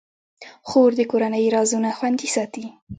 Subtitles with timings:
[0.69, 2.65] خور د کورنۍ رازونه خوندي ساتي.